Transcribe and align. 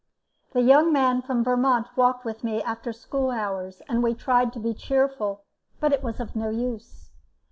The 0.53 0.63
young 0.63 0.91
man 0.91 1.21
from 1.21 1.43
Vermont 1.43 1.85
walked 1.95 2.25
with 2.25 2.43
me 2.43 2.63
after 2.63 2.91
school 2.91 3.29
hours, 3.29 3.83
and 3.87 4.01
we 4.01 4.15
tried 4.15 4.51
to 4.53 4.59
be 4.59 4.73
cheerful, 4.73 5.43
but 5.79 5.93
it 5.93 6.01
was 6.01 6.19
of 6.19 6.35
no 6.35 6.49
use. 6.49 7.11